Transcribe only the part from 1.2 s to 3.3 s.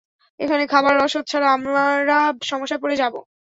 ছাড়া আমরা সমস্যায় পড়ে যাব।